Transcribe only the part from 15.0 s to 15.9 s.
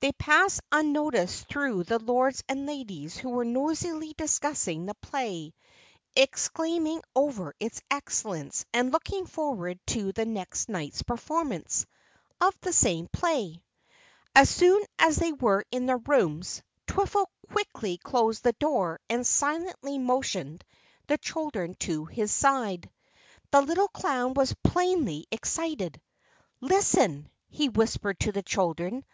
they were in